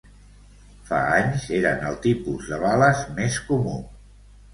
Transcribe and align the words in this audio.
Fa 0.85 1.01
anys, 1.17 1.43
eren 1.57 1.85
el 1.89 1.99
tipus 2.05 2.47
de 2.53 2.59
bales 2.65 3.03
més 3.21 3.37
comú. 3.51 3.75